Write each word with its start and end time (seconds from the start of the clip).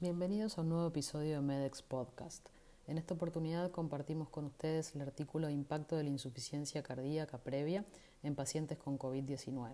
Bienvenidos 0.00 0.56
a 0.56 0.62
un 0.62 0.70
nuevo 0.70 0.88
episodio 0.88 1.34
de 1.34 1.40
MEDEX 1.42 1.82
Podcast. 1.82 2.48
En 2.86 2.96
esta 2.96 3.12
oportunidad 3.12 3.70
compartimos 3.70 4.30
con 4.30 4.46
ustedes 4.46 4.94
el 4.94 5.02
artículo 5.02 5.50
Impacto 5.50 5.94
de 5.94 6.04
la 6.04 6.08
insuficiencia 6.08 6.82
cardíaca 6.82 7.36
previa 7.36 7.84
en 8.22 8.34
pacientes 8.34 8.78
con 8.78 8.98
COVID-19. 8.98 9.72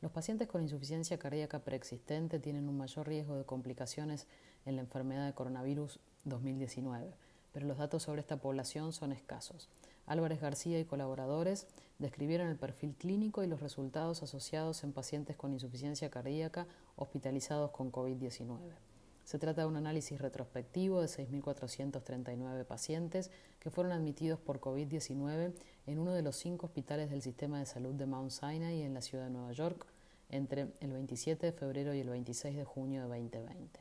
Los 0.00 0.12
pacientes 0.12 0.48
con 0.48 0.62
insuficiencia 0.62 1.18
cardíaca 1.18 1.58
preexistente 1.58 2.38
tienen 2.38 2.70
un 2.70 2.78
mayor 2.78 3.06
riesgo 3.06 3.36
de 3.36 3.44
complicaciones 3.44 4.26
en 4.64 4.76
la 4.76 4.80
enfermedad 4.80 5.26
de 5.26 5.34
coronavirus 5.34 6.00
2019, 6.24 7.12
pero 7.52 7.66
los 7.66 7.76
datos 7.76 8.04
sobre 8.04 8.22
esta 8.22 8.38
población 8.38 8.94
son 8.94 9.12
escasos. 9.12 9.68
Álvarez 10.06 10.40
García 10.40 10.80
y 10.80 10.86
colaboradores 10.86 11.66
describieron 11.98 12.48
el 12.48 12.56
perfil 12.56 12.94
clínico 12.94 13.44
y 13.44 13.46
los 13.46 13.60
resultados 13.60 14.22
asociados 14.22 14.84
en 14.84 14.94
pacientes 14.94 15.36
con 15.36 15.52
insuficiencia 15.52 16.08
cardíaca 16.08 16.66
hospitalizados 16.96 17.72
con 17.72 17.92
COVID-19. 17.92 18.93
Se 19.24 19.38
trata 19.38 19.62
de 19.62 19.68
un 19.68 19.76
análisis 19.76 20.20
retrospectivo 20.20 21.00
de 21.00 21.08
6.439 21.08 22.64
pacientes 22.64 23.30
que 23.58 23.70
fueron 23.70 23.92
admitidos 23.92 24.38
por 24.38 24.60
COVID-19 24.60 25.52
en 25.86 25.98
uno 25.98 26.12
de 26.12 26.22
los 26.22 26.36
cinco 26.36 26.66
hospitales 26.66 27.10
del 27.10 27.22
sistema 27.22 27.58
de 27.58 27.66
salud 27.66 27.94
de 27.94 28.06
Mount 28.06 28.30
Sinai 28.30 28.82
en 28.82 28.92
la 28.92 29.00
ciudad 29.00 29.24
de 29.24 29.30
Nueva 29.30 29.52
York 29.52 29.86
entre 30.30 30.68
el 30.80 30.92
27 30.92 31.46
de 31.46 31.52
febrero 31.52 31.94
y 31.94 32.00
el 32.00 32.10
26 32.10 32.56
de 32.56 32.64
junio 32.64 33.02
de 33.02 33.08
2020. 33.08 33.80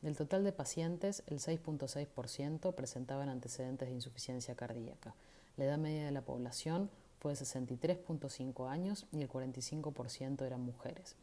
Del 0.00 0.16
total 0.16 0.44
de 0.44 0.52
pacientes, 0.52 1.22
el 1.26 1.40
6.6% 1.40 2.74
presentaban 2.74 3.28
antecedentes 3.28 3.88
de 3.88 3.94
insuficiencia 3.94 4.54
cardíaca. 4.54 5.14
La 5.56 5.64
edad 5.64 5.78
media 5.78 6.06
de 6.06 6.12
la 6.12 6.22
población 6.22 6.88
fue 7.18 7.34
de 7.34 7.40
63.5 7.40 8.68
años 8.68 9.06
y 9.12 9.20
el 9.20 9.28
45% 9.28 10.46
eran 10.46 10.60
mujeres. 10.60 11.16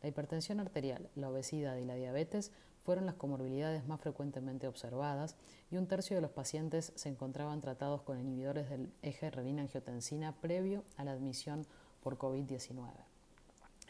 La 0.00 0.08
hipertensión 0.08 0.60
arterial, 0.60 1.10
la 1.16 1.28
obesidad 1.28 1.76
y 1.76 1.84
la 1.84 1.96
diabetes 1.96 2.52
fueron 2.90 3.06
las 3.06 3.14
comorbilidades 3.14 3.86
más 3.86 4.00
frecuentemente 4.00 4.66
observadas 4.66 5.36
y 5.70 5.76
un 5.76 5.86
tercio 5.86 6.16
de 6.16 6.22
los 6.22 6.32
pacientes 6.32 6.92
se 6.96 7.08
encontraban 7.08 7.60
tratados 7.60 8.02
con 8.02 8.18
inhibidores 8.18 8.68
del 8.68 8.92
eje 9.02 9.30
renina-angiotensina 9.30 10.34
previo 10.40 10.82
a 10.96 11.04
la 11.04 11.12
admisión 11.12 11.68
por 12.02 12.18
COVID-19. 12.18 12.90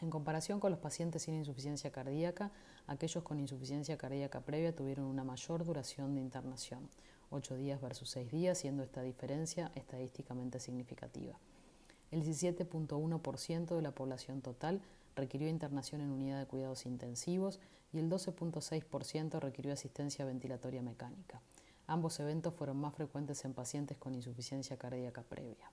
En 0.01 0.11
comparación 0.11 0.59
con 0.59 0.69
los 0.69 0.79
pacientes 0.79 1.23
sin 1.23 1.33
insuficiencia 1.33 1.91
cardíaca, 1.91 2.51
aquellos 2.85 3.23
con 3.23 3.39
insuficiencia 3.39 3.97
cardíaca 3.97 4.41
previa 4.41 4.75
tuvieron 4.75 5.05
una 5.05 5.23
mayor 5.23 5.65
duración 5.65 6.13
de 6.13 6.21
internación, 6.21 6.87
8 7.31 7.55
días 7.55 7.81
versus 7.81 8.11
6 8.11 8.29
días, 8.29 8.59
siendo 8.59 8.83
esta 8.83 9.01
diferencia 9.01 9.71
estadísticamente 9.73 10.59
significativa. 10.59 11.39
El 12.11 12.21
17.1% 12.21 13.75
de 13.75 13.81
la 13.81 13.95
población 13.95 14.41
total 14.41 14.79
requirió 15.15 15.47
internación 15.47 16.01
en 16.01 16.11
unidad 16.11 16.39
de 16.39 16.45
cuidados 16.45 16.85
intensivos 16.85 17.59
y 17.93 17.99
el 17.99 18.09
12.6% 18.09 19.39
requirió 19.39 19.73
asistencia 19.73 20.25
ventilatoria 20.25 20.81
mecánica. 20.81 21.41
Ambos 21.87 22.19
eventos 22.19 22.53
fueron 22.53 22.77
más 22.77 22.93
frecuentes 22.95 23.43
en 23.43 23.53
pacientes 23.53 23.97
con 23.97 24.15
insuficiencia 24.15 24.77
cardíaca 24.77 25.23
previa. 25.23 25.71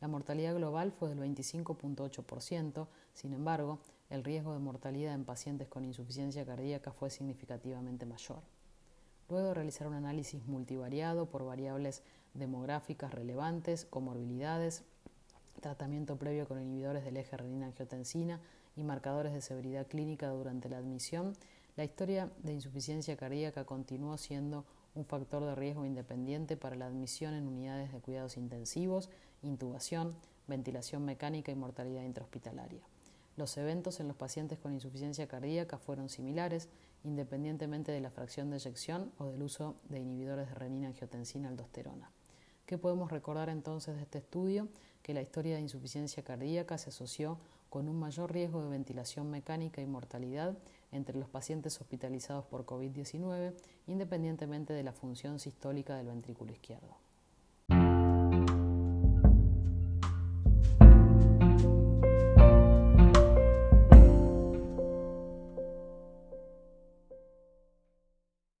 La 0.00 0.08
mortalidad 0.08 0.54
global 0.54 0.92
fue 0.92 1.08
del 1.08 1.20
25.8%, 1.20 2.88
sin 3.14 3.32
embargo, 3.32 3.78
el 4.10 4.24
riesgo 4.24 4.52
de 4.52 4.58
mortalidad 4.58 5.14
en 5.14 5.24
pacientes 5.24 5.68
con 5.68 5.84
insuficiencia 5.84 6.44
cardíaca 6.44 6.92
fue 6.92 7.10
significativamente 7.10 8.04
mayor. 8.04 8.42
Luego 9.28 9.48
de 9.48 9.54
realizar 9.54 9.86
un 9.86 9.94
análisis 9.94 10.44
multivariado 10.46 11.26
por 11.26 11.44
variables 11.44 12.02
demográficas 12.34 13.14
relevantes, 13.14 13.86
comorbilidades, 13.86 14.82
tratamiento 15.60 16.16
previo 16.16 16.46
con 16.46 16.60
inhibidores 16.60 17.04
del 17.04 17.16
eje 17.16 17.36
renina-angiotensina 17.36 18.40
y 18.76 18.82
marcadores 18.82 19.32
de 19.32 19.40
severidad 19.40 19.86
clínica 19.86 20.28
durante 20.28 20.68
la 20.68 20.78
admisión, 20.78 21.34
la 21.76 21.84
historia 21.84 22.30
de 22.42 22.52
insuficiencia 22.52 23.16
cardíaca 23.16 23.64
continuó 23.64 24.16
siendo 24.16 24.64
un 24.94 25.04
factor 25.04 25.44
de 25.44 25.54
riesgo 25.54 25.84
independiente 25.84 26.56
para 26.56 26.76
la 26.76 26.86
admisión 26.86 27.34
en 27.34 27.48
unidades 27.48 27.92
de 27.92 28.00
cuidados 28.00 28.36
intensivos, 28.36 29.10
intubación, 29.42 30.14
ventilación 30.46 31.04
mecánica 31.04 31.50
y 31.50 31.56
mortalidad 31.56 32.04
intrahospitalaria. 32.04 32.82
Los 33.36 33.56
eventos 33.56 33.98
en 33.98 34.06
los 34.06 34.16
pacientes 34.16 34.58
con 34.60 34.72
insuficiencia 34.72 35.26
cardíaca 35.26 35.78
fueron 35.78 36.08
similares, 36.08 36.68
independientemente 37.02 37.90
de 37.90 38.00
la 38.00 38.10
fracción 38.10 38.50
de 38.50 38.58
eyección 38.58 39.10
o 39.18 39.26
del 39.26 39.42
uso 39.42 39.74
de 39.88 39.98
inhibidores 39.98 40.48
de 40.48 40.54
renina-angiotensina-aldosterona. 40.54 42.10
¿Qué 42.66 42.78
podemos 42.78 43.10
recordar 43.10 43.50
entonces 43.50 43.96
de 43.96 44.02
este 44.02 44.18
estudio? 44.18 44.68
Que 45.02 45.12
la 45.12 45.20
historia 45.20 45.56
de 45.56 45.60
insuficiencia 45.60 46.22
cardíaca 46.22 46.78
se 46.78 46.88
asoció 46.88 47.38
con 47.68 47.88
un 47.88 47.98
mayor 47.98 48.32
riesgo 48.32 48.62
de 48.62 48.70
ventilación 48.70 49.30
mecánica 49.30 49.82
y 49.82 49.86
mortalidad 49.86 50.56
entre 50.90 51.18
los 51.18 51.28
pacientes 51.28 51.78
hospitalizados 51.80 52.46
por 52.46 52.64
COVID-19, 52.64 53.52
independientemente 53.86 54.72
de 54.72 54.82
la 54.82 54.92
función 54.92 55.40
sistólica 55.40 55.96
del 55.96 56.06
ventrículo 56.06 56.52
izquierdo. 56.52 57.03